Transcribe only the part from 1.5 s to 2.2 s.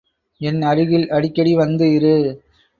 வந்து இரு.